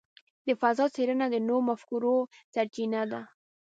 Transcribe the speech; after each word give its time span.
د 0.47 0.49
فضاء 0.61 0.89
څېړنه 0.95 1.25
د 1.31 1.35
نوو 1.47 1.65
مفکورو 1.69 2.15
سرچینه 2.53 3.01
ده. 3.11 3.21